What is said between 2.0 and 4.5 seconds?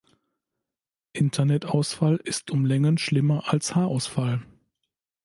ist um Längen schlimmer als Haarausfall!